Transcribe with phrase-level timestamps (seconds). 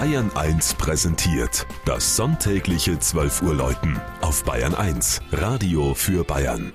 [0.00, 6.72] Bayern 1 präsentiert das sonntägliche 12 Uhr Läuten auf Bayern 1, Radio für Bayern.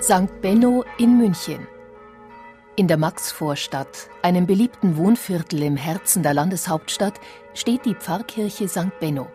[0.00, 0.40] St.
[0.42, 1.68] Benno in München.
[2.76, 7.20] In der Maxvorstadt, einem beliebten Wohnviertel im Herzen der Landeshauptstadt,
[7.54, 8.98] steht die Pfarrkirche St.
[8.98, 9.28] Benno.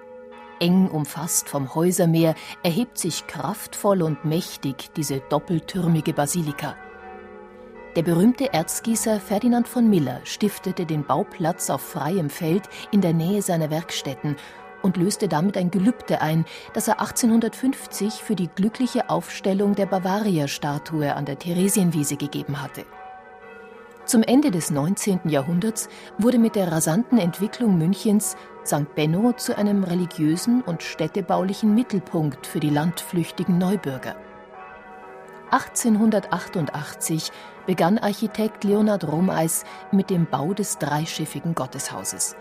[0.60, 6.76] Eng umfasst vom Häusermeer erhebt sich kraftvoll und mächtig diese doppeltürmige Basilika.
[7.96, 13.42] Der berühmte Erzgießer Ferdinand von Miller stiftete den Bauplatz auf freiem Feld in der Nähe
[13.42, 14.36] seiner Werkstätten
[14.82, 16.44] und löste damit ein Gelübde ein,
[16.74, 22.84] das er 1850 für die glückliche Aufstellung der Bavaria-Statue an der Theresienwiese gegeben hatte.
[24.10, 25.20] Zum Ende des 19.
[25.26, 25.88] Jahrhunderts
[26.18, 28.96] wurde mit der rasanten Entwicklung Münchens St.
[28.96, 34.16] Benno zu einem religiösen und städtebaulichen Mittelpunkt für die landflüchtigen Neubürger.
[35.52, 37.32] 1888
[37.68, 42.36] begann Architekt Leonhard Romeis mit dem Bau des dreischiffigen Gotteshauses.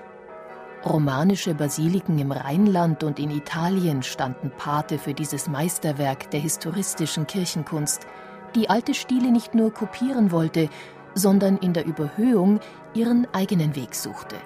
[0.87, 8.07] Romanische Basiliken im Rheinland und in Italien standen Pate für dieses Meisterwerk der historistischen Kirchenkunst,
[8.55, 10.71] die alte Stile nicht nur kopieren wollte,
[11.15, 12.61] sondern in der Überhöhung
[12.95, 14.37] ihren eigenen Weg suchte.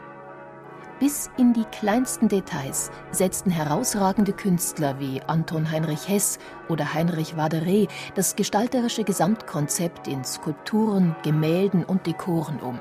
[1.02, 7.88] Bis in die kleinsten Details setzten herausragende Künstler wie Anton Heinrich Hess oder Heinrich Waderee
[8.14, 12.78] das gestalterische Gesamtkonzept in Skulpturen, Gemälden und Dekoren um.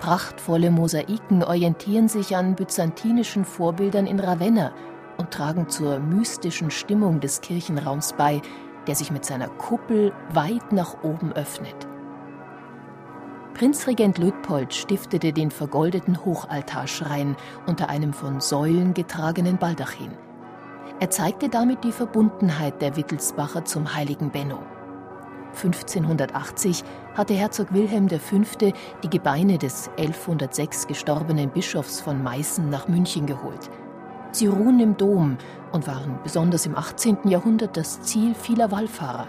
[0.00, 4.72] Prachtvolle Mosaiken orientieren sich an byzantinischen Vorbildern in Ravenna
[5.16, 8.42] und tragen zur mystischen Stimmung des Kirchenraums bei,
[8.86, 11.89] der sich mit seiner Kuppel weit nach oben öffnet.
[13.60, 20.12] Prinzregent Luitpold stiftete den vergoldeten Hochaltarschrein unter einem von Säulen getragenen Baldachin.
[20.98, 24.60] Er zeigte damit die Verbundenheit der Wittelsbacher zum heiligen Benno.
[25.56, 26.84] 1580
[27.14, 28.40] hatte Herzog Wilhelm V.
[29.02, 33.68] die Gebeine des 1106 gestorbenen Bischofs von Meißen nach München geholt.
[34.32, 35.36] Sie ruhen im Dom
[35.72, 37.28] und waren besonders im 18.
[37.28, 39.28] Jahrhundert das Ziel vieler Wallfahrer.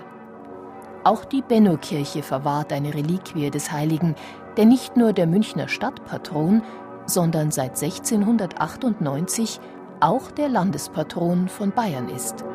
[1.04, 4.16] Auch die Benno-Kirche verwahrt eine Reliquie des Heiligen,
[4.56, 6.62] der nicht nur der Münchner Stadtpatron,
[7.08, 9.60] sondern seit 1698
[10.00, 12.46] auch der Landespatron von Bayern ist.